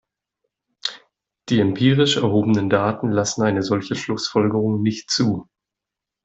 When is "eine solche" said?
3.43-3.93